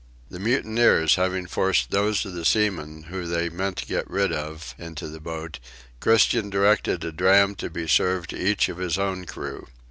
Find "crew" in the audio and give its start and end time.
9.25-9.67